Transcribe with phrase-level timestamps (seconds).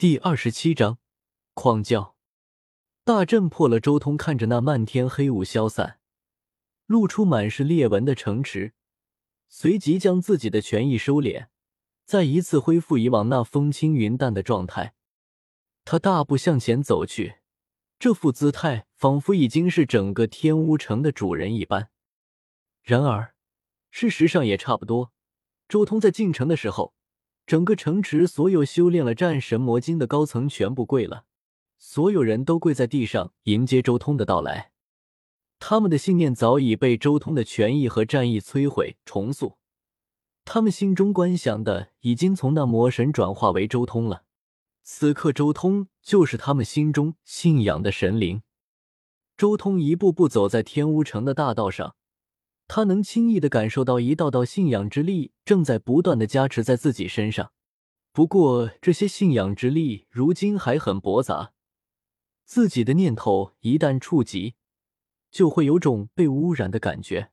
[0.00, 0.98] 第二十七章
[1.54, 2.14] 狂叫。
[3.02, 3.80] 大震破了。
[3.80, 5.98] 周通看着那漫天黑雾消散，
[6.86, 8.74] 露出满是裂纹的城池，
[9.48, 11.48] 随即将自己的权益收敛，
[12.04, 14.94] 再一次恢复以往那风轻云淡的状态。
[15.84, 17.38] 他大步向前走去，
[17.98, 21.90] 这副姿态仿佛已经是整个天乌城的主人一般。
[22.84, 23.34] 然而，
[23.90, 25.10] 事实上也差不多。
[25.68, 26.94] 周通在进城的时候。
[27.48, 31.24] 整个城池，所有修炼了战神魔经的高层全部跪了，
[31.78, 34.72] 所有人都跪在地上迎接周通的到来。
[35.58, 39.56] 他们的信念早已被周通的权益和战意摧毁重塑，
[40.44, 44.24] 他们心中观想的已经从那魔神转化为周通了。
[44.82, 48.42] 此刻，周通就是他们心中信仰的神灵。
[49.38, 51.94] 周通一步步走在天乌城的大道上。
[52.68, 57.50] 他能轻易的感受到一道道信仰之力正在不断的加持在自己身上，
[58.12, 61.54] 不过这些信仰之力如今还很驳杂，
[62.44, 64.54] 自己的念头一旦触及，
[65.30, 67.30] 就会有种被污染的感觉。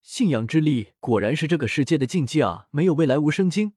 [0.00, 2.68] 信仰之力果然是这个世界的禁忌啊！
[2.70, 3.72] 没有未来无生经，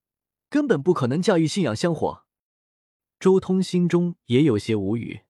[0.50, 2.26] 根本不可能驾驭信仰香火。
[3.20, 5.22] 周通心中也有些无语。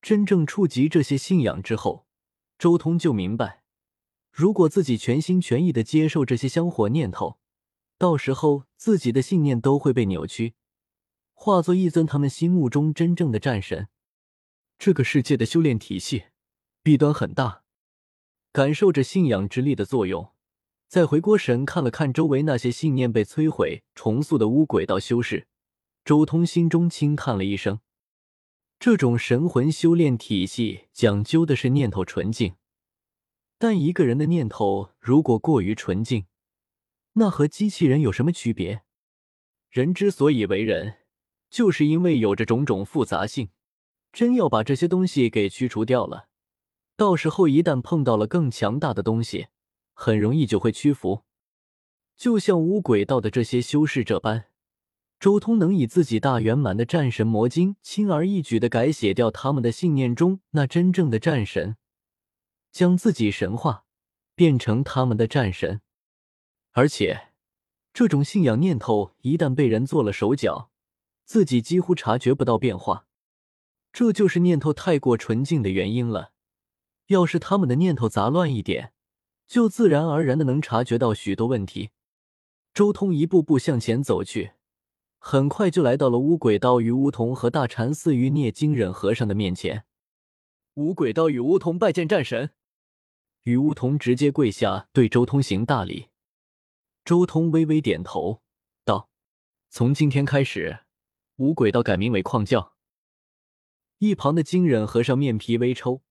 [0.00, 2.06] 真正触及这些信仰之后，
[2.58, 3.61] 周通就明白。
[4.32, 7.38] 如果自己全心全意的接受这些香火念头，
[7.98, 10.54] 到时候自己的信念都会被扭曲，
[11.34, 13.88] 化作一尊他们心目中真正的战神。
[14.78, 16.24] 这个世界的修炼体系
[16.82, 17.62] 弊端很大。
[18.50, 20.32] 感受着信仰之力的作用，
[20.88, 25.46] 再回过神看了看周围那些信念被摧毁重塑的乌鬼道修士，
[26.04, 27.80] 周通心中轻叹了一声。
[28.78, 32.54] 这种神魂修炼体系讲究的是念头纯净。
[33.62, 36.26] 但一个人的念头如果过于纯净，
[37.12, 38.82] 那和机器人有什么区别？
[39.70, 40.96] 人之所以为人，
[41.48, 43.50] 就是因为有着种种复杂性。
[44.12, 46.26] 真要把这些东西给驱除掉了，
[46.96, 49.46] 到时候一旦碰到了更强大的东西，
[49.94, 51.22] 很容易就会屈服。
[52.16, 54.46] 就像无轨道的这些修士这般，
[55.20, 61.76] 周通能以自己大圆满的战神魔经，轻而易举的改写掉他们的信念中那真正的战神。
[62.72, 63.84] 将自己神化，
[64.34, 65.82] 变成他们的战神，
[66.72, 67.28] 而且
[67.92, 70.70] 这种信仰念头一旦被人做了手脚，
[71.24, 73.06] 自己几乎察觉不到变化。
[73.92, 76.32] 这就是念头太过纯净的原因了。
[77.08, 78.94] 要是他们的念头杂乱一点，
[79.46, 81.90] 就自然而然的能察觉到许多问题。
[82.72, 84.52] 周通一步步向前走去，
[85.18, 89.84] 很快就来到了乌鬼道与梧桐和大禅寺与聂金忍和尚的面前。
[90.76, 92.52] 乌鬼道与梧桐拜见战神。
[93.44, 96.10] 与梧桐直接跪下，对周通行大礼。
[97.04, 98.40] 周通微微点头，
[98.84, 99.08] 道
[99.68, 100.84] ：“从今天开始，
[101.36, 102.76] 五鬼道改名为矿教。”
[103.98, 106.02] 一旁的金忍和尚面皮微抽，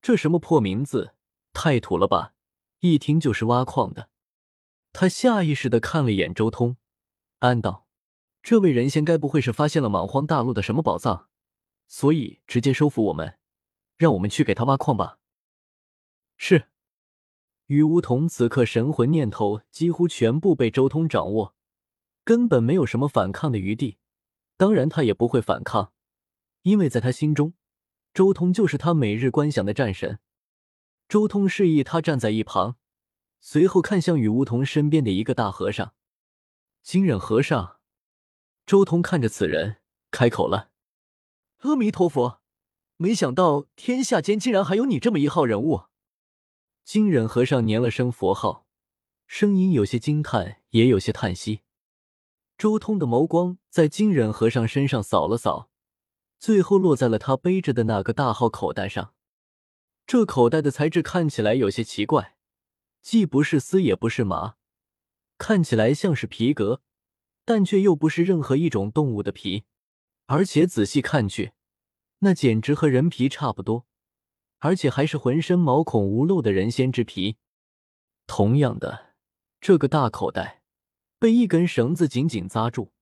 [0.00, 1.14] 这什么破名字，
[1.52, 2.32] 太土了吧！
[2.80, 4.08] 一听就是挖矿的。
[4.92, 6.78] 他下意识的看了眼周通，
[7.40, 7.86] 暗道
[8.42, 11.28] ：“这位仁仙该不会是发现了莽荒大陆的什么宝藏，
[11.86, 13.38] 所以直接收服我们，
[13.98, 15.18] 让我们去给他挖矿吧？”
[17.70, 17.84] 雨。
[17.84, 21.54] 梧桐此刻神魂念头几乎全部被周通掌握，
[22.24, 23.98] 根本没有什么反抗的余地。
[24.56, 25.92] 当然，他也不会反抗，
[26.62, 27.54] 因为在他心中，
[28.12, 30.18] 周通就是他每日观想的战神。
[31.08, 32.76] 周通示意他站在一旁，
[33.40, 35.94] 随后看向与梧桐身边的一个大和尚，
[36.82, 37.78] 金忍和尚。
[38.66, 39.76] 周通看着此人，
[40.10, 40.70] 开口了
[41.62, 42.40] ：“阿弥陀佛，
[42.96, 45.84] 没想到天下间竟然还有你这么一号人物。”
[46.92, 48.66] 金忍和尚念了声佛号，
[49.28, 51.60] 声音有些惊叹，也有些叹息。
[52.58, 55.70] 周通的眸光在金忍和尚身上扫了扫，
[56.40, 59.14] 最后落在了他背着的那个大号口袋上。
[60.04, 62.36] 这口袋的材质看起来有些奇怪，
[63.00, 64.56] 既不是丝，也不是麻，
[65.38, 66.82] 看起来像是皮革，
[67.44, 69.62] 但却又不是任何一种动物的皮，
[70.26, 71.52] 而且仔细看去，
[72.18, 73.86] 那简直和人皮差不多。
[74.60, 77.36] 而且还是浑身毛孔无漏的人仙之皮。
[78.26, 79.14] 同样的，
[79.60, 80.62] 这个大口袋
[81.18, 82.92] 被一根绳子紧紧扎住，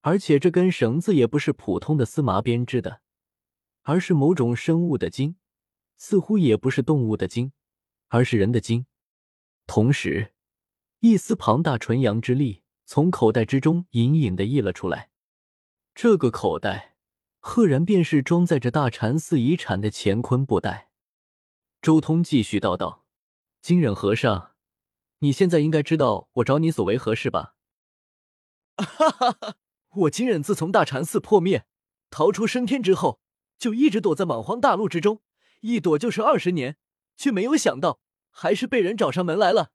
[0.00, 3.02] 而且这根绳子也不是普通的丝麻编织的，
[3.82, 5.36] 而是某种生物的筋，
[5.96, 7.52] 似乎也不是动物的筋，
[8.08, 8.86] 而是人的筋。
[9.66, 10.32] 同时，
[11.00, 15.10] 一丝庞大纯阳之力从口袋之中隐隐的溢了出来。
[15.94, 16.93] 这个口袋。
[17.46, 20.88] 赫然便是装载着大禅寺遗产的乾坤布袋。
[21.82, 23.04] 周通继续道道
[23.60, 24.52] ：“金忍和尚，
[25.18, 27.54] 你现在应该知道我找你所为何事吧？”
[28.78, 29.56] 哈哈哈！
[29.90, 31.66] 我金忍自从大禅寺破灭，
[32.08, 33.20] 逃出升天之后，
[33.58, 35.20] 就一直躲在莽荒大陆之中，
[35.60, 36.78] 一躲就是二十年，
[37.14, 38.00] 却没有想到
[38.30, 39.70] 还是被人找上门来了。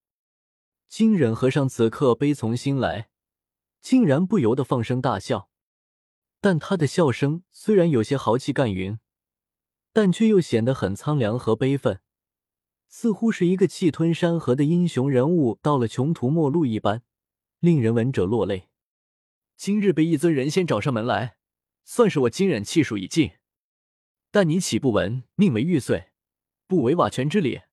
[0.88, 3.10] 金忍和尚此刻悲从心来，
[3.80, 5.49] 竟然不由得放声大笑。
[6.42, 8.98] 但他的笑声虽然有些豪气干云，
[9.92, 12.00] 但却又显得很苍凉和悲愤，
[12.88, 17.04] 似乎是一个气吞山河的英雄人物到了穷途末路一般，
[17.60, 18.70] 令人闻者落泪。
[19.58, 21.36] 今日被一尊人仙找上门来，
[21.84, 23.32] 算是我金忍气数已尽。
[24.32, 26.12] 但你岂不闻命为玉碎，
[26.68, 27.64] 不为瓦全之理？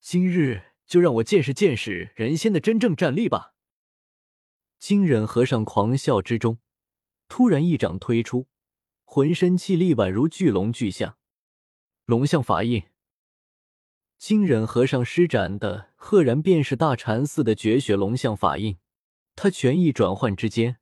[0.00, 3.54] 今日就让我见识见识人仙的真正战力吧！
[4.80, 6.58] 金忍和尚狂笑之中。
[7.28, 8.48] 突然，一掌推出，
[9.04, 11.16] 浑身气力宛如巨龙巨象，
[12.06, 12.84] 龙象法印。
[14.18, 18.78] 金忍和尚施展的，赫然便是大禅寺的绝学龙象法印。
[19.36, 20.78] 他权意转换之间，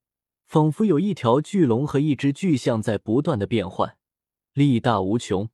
[0.46, 3.98] 仿佛有一条巨龙和一只巨象在不断的变换，
[4.54, 5.50] 力大无穷。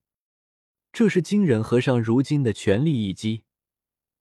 [0.92, 3.44] 这是金忍和尚如今的全力一击，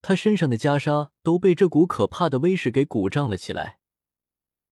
[0.00, 3.78] 他身上的袈裟都被这股可怕的威势给鼓胀了起来。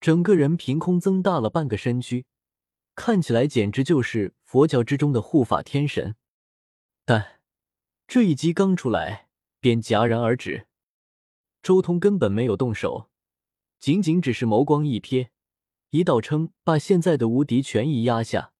[0.01, 2.25] 整个人凭空增大了半个身躯，
[2.95, 6.15] 看起来简直就是佛教之中的护法天神。
[7.05, 7.39] 但
[8.07, 10.67] 这一击刚出来便戛然而止，
[11.61, 13.11] 周通根本没有动手，
[13.79, 15.29] 仅仅只是眸光一瞥，
[15.91, 18.53] 一道称把现在的无敌拳意压下，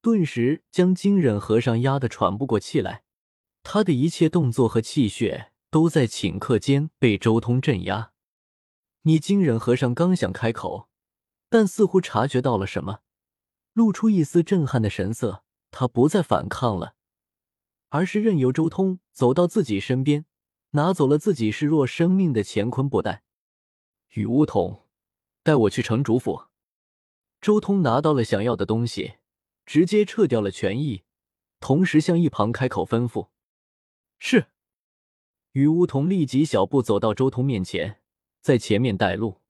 [0.00, 3.02] 顿时将金忍和尚压得喘不过气来。
[3.64, 8.12] 他的一切动作和气血都在顷刻间被周通镇压。
[9.06, 10.88] 你金忍和尚刚想开口，
[11.48, 13.02] 但似乎察觉到了什么，
[13.72, 15.44] 露出一丝震撼的神色。
[15.70, 16.96] 他不再反抗了，
[17.90, 20.26] 而是任由周通走到自己身边，
[20.70, 23.22] 拿走了自己视若生命的乾坤布袋。
[24.14, 24.82] 与巫统，
[25.44, 26.46] 带我去城主府。
[27.40, 29.18] 周通拿到了想要的东西，
[29.64, 31.04] 直接撤掉了权益，
[31.60, 33.28] 同时向一旁开口吩咐
[34.18, 34.46] ：“是。”
[35.52, 38.00] 与巫统立即小步走到周通面前。
[38.46, 39.42] 在前面带路，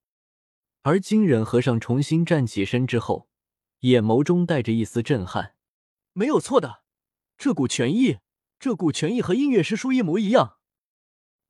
[0.80, 3.28] 而金忍和尚重新站起身之后，
[3.80, 5.54] 眼眸中带着一丝震撼。
[6.14, 6.82] 没有错的，
[7.36, 8.20] 这股权意，
[8.58, 10.56] 这股权意和音乐师叔一模一样，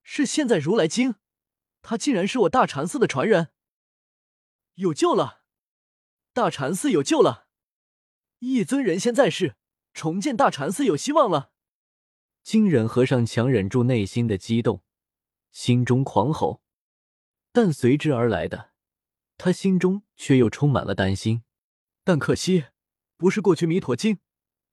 [0.02, 1.14] 是现在如来经。
[1.82, 3.52] 他竟然是我大禅寺的传人，
[4.74, 5.44] 有救了！
[6.32, 7.46] 大禅寺有救了！
[8.40, 9.54] 一尊人仙在世，
[9.94, 11.52] 重建大禅寺有希望了！
[12.42, 14.82] 金忍和尚强忍住内心的激动，
[15.52, 16.65] 心中狂吼。
[17.56, 18.72] 但随之而来的，
[19.38, 21.42] 他心中却又充满了担心。
[22.04, 22.66] 但可惜，
[23.16, 24.18] 不是过去弥陀经，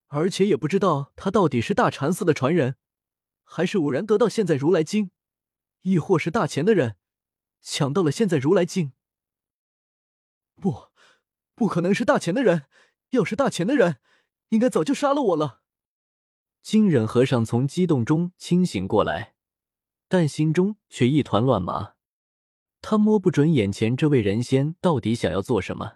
[0.07, 2.75] 而且也不知道他到底是大禅寺的传人，
[3.45, 5.11] 还是偶然得到现在如来经，
[5.83, 6.97] 亦或是大钱的人
[7.61, 8.91] 抢到了现在如来经。
[10.55, 10.89] 不，
[11.55, 12.65] 不可能是大钱的人。
[13.11, 13.99] 要是大钱的人，
[14.49, 15.61] 应该早就杀了我了。
[16.61, 19.35] 金忍和尚从激动中清醒过来，
[20.09, 21.92] 但心中却一团乱麻。
[22.83, 25.93] 他摸不准眼前这位人仙到底想要做什么。